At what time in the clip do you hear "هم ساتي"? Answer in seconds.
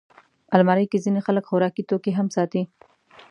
2.15-2.61